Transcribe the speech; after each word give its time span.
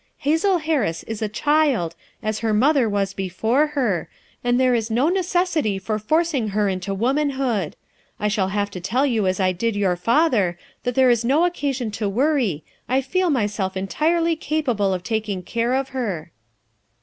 Hazel 0.17 0.57
Harris 0.57 1.03
is 1.03 1.21
a 1.21 1.29
child, 1.29 1.95
as 2.23 2.39
ber 2.41 2.53
mother 2.55 2.89
was 2.89 3.13
before 3.13 3.67
her, 3.77 4.09
and 4.43 4.59
there 4.59 4.73
is 4.73 4.89
no 4.89 5.11
neces 5.11 5.45
sity 5.53 5.79
for 5.79 5.99
forcing 5.99 6.47
her 6.57 6.67
into 6.67 6.91
womanhood. 6.91 7.75
I 8.19 8.27
shall 8.27 8.47
have 8.47 8.71
to 8.71 8.81
tell 8.81 9.05
you 9.05 9.27
as 9.27 9.39
I 9.39 9.51
did 9.51 9.75
your 9.75 9.95
father 9.95 10.57
that 10.85 10.95
there 10.95 11.11
is 11.11 11.23
no 11.23 11.45
occasion 11.45 11.91
for 11.91 12.09
worry, 12.09 12.63
I 12.89 13.01
feel 13.01 13.29
myself 13.29 13.77
entirely 13.77 14.35
capable 14.35 14.91
of 14.91 15.03
taking 15.03 15.43
care 15.43 15.75
of 15.75 15.89
her. 15.89 16.31